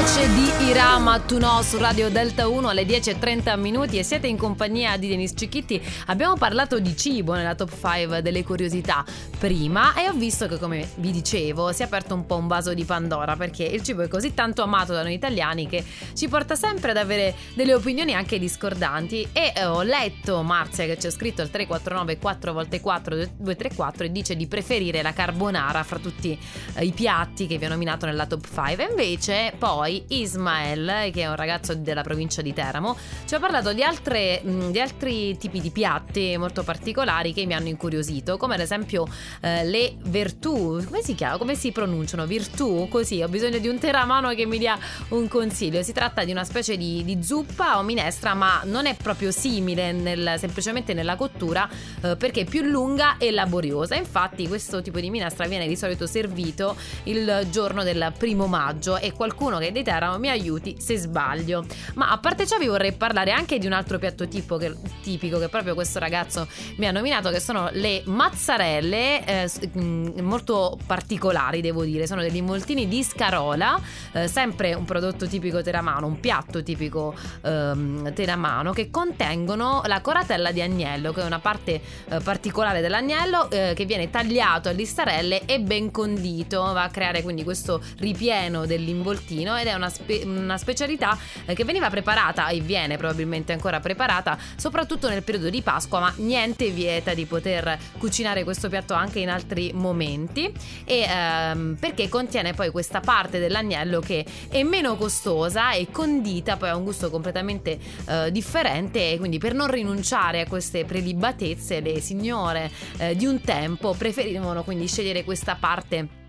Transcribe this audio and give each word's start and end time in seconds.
voce 0.00 0.32
di 0.32 0.68
Irama 0.70 1.20
Tuno 1.20 1.60
su 1.60 1.76
Radio 1.76 2.08
Delta 2.08 2.48
1 2.48 2.70
alle 2.70 2.84
10.30 2.84 3.58
minuti 3.58 3.98
e 3.98 4.02
siete 4.02 4.28
in 4.28 4.38
compagnia 4.38 4.96
di 4.96 5.08
Denis 5.08 5.34
Cicchitti. 5.36 5.78
Abbiamo 6.06 6.36
parlato 6.36 6.78
di 6.78 6.96
cibo 6.96 7.34
nella 7.34 7.54
top 7.54 7.70
5 7.70 8.22
delle 8.22 8.42
curiosità 8.42 9.04
prima 9.38 9.92
e 9.92 10.08
ho 10.08 10.14
visto 10.14 10.48
che 10.48 10.58
come 10.58 10.88
vi 10.96 11.10
dicevo 11.10 11.72
si 11.72 11.82
è 11.82 11.84
aperto 11.84 12.14
un 12.14 12.24
po' 12.24 12.36
un 12.36 12.46
vaso 12.46 12.72
di 12.72 12.84
Pandora 12.84 13.36
perché 13.36 13.64
il 13.64 13.82
cibo 13.82 14.00
è 14.00 14.08
così 14.08 14.32
tanto 14.32 14.62
amato 14.62 14.94
da 14.94 15.02
noi 15.02 15.12
italiani 15.12 15.66
che 15.66 15.84
ci 16.14 16.28
porta 16.28 16.54
sempre 16.54 16.92
ad 16.92 16.96
avere 16.96 17.34
delle 17.54 17.74
opinioni 17.74 18.14
anche 18.14 18.38
discordanti 18.38 19.28
e 19.32 19.52
eh, 19.54 19.66
ho 19.66 19.82
letto 19.82 20.42
Marzia 20.42 20.86
che 20.86 20.96
c'è 20.96 21.10
scritto 21.10 21.42
al 21.42 21.50
349 21.50 22.18
4x4 22.18 23.28
234 23.36 24.04
e 24.04 24.12
dice 24.12 24.34
di 24.34 24.46
preferire 24.46 25.02
la 25.02 25.12
carbonara 25.12 25.82
fra 25.82 25.98
tutti 25.98 26.38
eh, 26.74 26.84
i 26.84 26.92
piatti 26.92 27.46
che 27.46 27.58
vi 27.58 27.66
ho 27.66 27.68
nominato 27.68 28.06
nella 28.06 28.24
top 28.26 28.46
5 28.46 28.86
e 28.86 28.88
invece 28.88 29.52
poi 29.58 29.89
Ismael 30.08 31.10
che 31.12 31.22
è 31.22 31.28
un 31.28 31.36
ragazzo 31.36 31.74
della 31.74 32.02
provincia 32.02 32.42
di 32.42 32.52
Teramo 32.52 32.96
ci 33.26 33.34
ha 33.34 33.38
parlato 33.38 33.72
di, 33.72 33.82
altre, 33.82 34.40
mh, 34.42 34.70
di 34.70 34.80
altri 34.80 35.36
tipi 35.36 35.60
di 35.60 35.70
piatti 35.70 36.36
molto 36.38 36.62
particolari 36.62 37.32
che 37.32 37.46
mi 37.46 37.54
hanno 37.54 37.68
incuriosito 37.68 38.36
come 38.36 38.54
ad 38.54 38.60
esempio 38.60 39.06
eh, 39.40 39.64
le 39.64 39.96
virtù 40.04 40.82
come 40.84 41.02
si 41.02 41.14
chiama? 41.14 41.38
come 41.38 41.54
si 41.54 41.72
pronunciano? 41.72 42.26
virtù? 42.26 42.88
così 42.88 43.22
ho 43.22 43.28
bisogno 43.28 43.58
di 43.58 43.68
un 43.68 43.78
teramano 43.78 44.30
che 44.30 44.46
mi 44.46 44.58
dia 44.58 44.78
un 45.08 45.28
consiglio 45.28 45.82
si 45.82 45.92
tratta 45.92 46.24
di 46.24 46.30
una 46.30 46.44
specie 46.44 46.76
di, 46.76 47.04
di 47.04 47.22
zuppa 47.22 47.78
o 47.78 47.82
minestra 47.82 48.34
ma 48.34 48.62
non 48.64 48.86
è 48.86 48.94
proprio 48.94 49.30
simile 49.30 49.92
nel, 49.92 50.34
semplicemente 50.38 50.94
nella 50.94 51.16
cottura 51.16 51.68
eh, 52.02 52.16
perché 52.16 52.42
è 52.42 52.44
più 52.44 52.62
lunga 52.62 53.16
e 53.18 53.30
laboriosa 53.30 53.94
infatti 53.94 54.46
questo 54.48 54.82
tipo 54.82 55.00
di 55.00 55.10
minestra 55.10 55.46
viene 55.46 55.66
di 55.66 55.76
solito 55.76 56.06
servito 56.06 56.76
il 57.04 57.46
giorno 57.50 57.82
del 57.82 58.12
primo 58.16 58.46
maggio 58.46 58.96
e 58.96 59.12
qualcuno 59.12 59.58
che 59.58 59.68
è 59.68 59.72
di 59.80 59.82
Teramo 59.82 60.18
mi 60.18 60.28
aiuti 60.28 60.76
se 60.78 60.96
sbaglio. 60.96 61.64
Ma 61.94 62.10
a 62.10 62.18
parte 62.18 62.46
ciò 62.46 62.58
vi 62.58 62.66
vorrei 62.66 62.92
parlare 62.92 63.32
anche 63.32 63.58
di 63.58 63.66
un 63.66 63.72
altro 63.72 63.98
piatto 63.98 64.28
tipo 64.28 64.56
che, 64.56 64.74
tipico 65.02 65.38
che 65.38 65.48
proprio 65.48 65.74
questo 65.74 65.98
ragazzo 65.98 66.46
mi 66.76 66.86
ha 66.86 66.90
nominato 66.90 67.30
che 67.30 67.40
sono 67.40 67.68
le 67.72 68.02
mazzarelle 68.04 69.24
eh, 69.24 69.50
mm, 69.78 70.20
molto 70.20 70.78
particolari 70.86 71.60
devo 71.60 71.84
dire, 71.84 72.06
sono 72.06 72.20
degli 72.20 72.36
involtini 72.36 72.88
di 72.88 73.02
scarola, 73.02 73.80
eh, 74.12 74.28
sempre 74.28 74.74
un 74.74 74.84
prodotto 74.84 75.26
tipico 75.26 75.62
teramano, 75.62 76.06
un 76.06 76.20
piatto 76.20 76.62
tipico 76.62 77.14
ehm, 77.42 78.12
teramano 78.12 78.72
che 78.72 78.90
contengono 78.90 79.82
la 79.86 80.00
coratella 80.00 80.52
di 80.52 80.60
agnello 80.60 81.12
che 81.12 81.22
è 81.22 81.24
una 81.24 81.38
parte 81.38 81.80
eh, 82.08 82.20
particolare 82.20 82.80
dell'agnello 82.80 83.50
eh, 83.50 83.72
che 83.74 83.84
viene 83.84 84.10
tagliato 84.10 84.68
a 84.68 84.72
listarelle 84.72 85.44
e 85.46 85.60
ben 85.60 85.90
condito, 85.90 86.60
va 86.60 86.84
a 86.84 86.90
creare 86.90 87.22
quindi 87.22 87.44
questo 87.44 87.82
ripieno 87.98 88.66
dell'involtino 88.66 89.56
ed 89.56 89.66
è 89.70 89.74
una, 89.74 89.88
spe- 89.88 90.22
una 90.24 90.58
specialità 90.58 91.16
eh, 91.46 91.54
che 91.54 91.64
veniva 91.64 91.88
preparata 91.90 92.48
e 92.48 92.60
viene 92.60 92.96
probabilmente 92.96 93.52
ancora 93.52 93.80
preparata 93.80 94.38
soprattutto 94.56 95.08
nel 95.08 95.22
periodo 95.22 95.50
di 95.50 95.62
Pasqua, 95.62 96.00
ma 96.00 96.12
niente 96.16 96.70
vieta 96.70 97.14
di 97.14 97.24
poter 97.24 97.78
cucinare 97.98 98.44
questo 98.44 98.68
piatto 98.68 98.94
anche 98.94 99.20
in 99.20 99.30
altri 99.30 99.72
momenti. 99.74 100.52
E 100.84 101.06
ehm, 101.08 101.76
perché 101.78 102.08
contiene 102.08 102.52
poi 102.52 102.70
questa 102.70 103.00
parte 103.00 103.38
dell'agnello 103.38 104.00
che 104.00 104.24
è 104.48 104.62
meno 104.62 104.96
costosa 104.96 105.72
e 105.72 105.88
condita, 105.90 106.56
poi 106.56 106.68
ha 106.68 106.76
un 106.76 106.84
gusto 106.84 107.10
completamente 107.10 107.78
eh, 108.06 108.30
differente 108.30 109.12
e 109.12 109.18
quindi 109.18 109.38
per 109.38 109.54
non 109.54 109.68
rinunciare 109.70 110.40
a 110.40 110.46
queste 110.46 110.84
prelibatezze 110.84 111.80
le 111.80 112.00
signore 112.00 112.70
eh, 112.98 113.16
di 113.16 113.26
un 113.26 113.40
tempo 113.40 113.94
preferivano 113.94 114.62
quindi 114.62 114.86
scegliere 114.86 115.24
questa 115.24 115.56
parte 115.58 116.19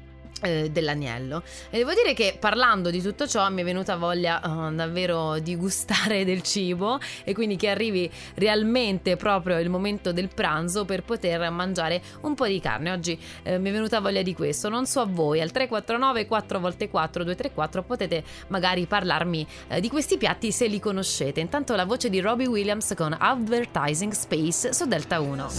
dell'agnello. 0.41 1.43
E 1.69 1.77
devo 1.77 1.93
dire 1.93 2.13
che 2.13 2.35
parlando 2.39 2.89
di 2.89 3.01
tutto 3.01 3.27
ciò 3.27 3.49
mi 3.49 3.61
è 3.61 3.63
venuta 3.63 3.95
voglia 3.95 4.41
uh, 4.43 4.73
davvero 4.73 5.39
di 5.39 5.55
gustare 5.55 6.23
del 6.25 6.41
cibo 6.41 6.99
e 7.23 7.33
quindi 7.33 7.55
che 7.55 7.69
arrivi 7.69 8.09
realmente 8.35 9.15
proprio 9.15 9.59
il 9.59 9.69
momento 9.69 10.11
del 10.11 10.29
pranzo 10.33 10.85
per 10.85 11.03
poter 11.03 11.49
mangiare 11.49 12.01
un 12.21 12.33
po' 12.35 12.47
di 12.47 12.59
carne. 12.59 12.91
Oggi 12.91 13.19
eh, 13.43 13.57
mi 13.57 13.69
è 13.69 13.71
venuta 13.71 13.99
voglia 13.99 14.21
di 14.21 14.33
questo. 14.33 14.69
Non 14.69 14.85
so 14.85 15.01
a 15.01 15.05
voi 15.05 15.41
al 15.41 15.51
349 15.51 16.27
4x4 16.27 17.11
234 17.11 17.83
potete 17.83 18.23
magari 18.47 18.85
parlarmi 18.85 19.47
eh, 19.67 19.79
di 19.79 19.89
questi 19.89 20.17
piatti 20.17 20.51
se 20.51 20.67
li 20.67 20.79
conoscete. 20.79 21.39
Intanto 21.39 21.75
la 21.75 21.85
voce 21.85 22.09
di 22.09 22.19
Robbie 22.19 22.47
Williams 22.47 22.93
con 22.95 23.15
Advertising 23.17 24.11
Space 24.11 24.73
su 24.73 24.85
Delta 24.85 25.19
1 25.19 25.49